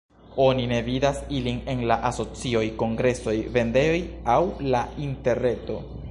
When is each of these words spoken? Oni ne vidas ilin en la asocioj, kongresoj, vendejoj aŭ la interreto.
Oni 0.43 0.63
ne 0.69 0.77
vidas 0.85 1.19
ilin 1.39 1.59
en 1.73 1.83
la 1.91 1.97
asocioj, 2.09 2.63
kongresoj, 2.83 3.35
vendejoj 3.57 3.99
aŭ 4.37 4.41
la 4.77 4.81
interreto. 5.09 5.77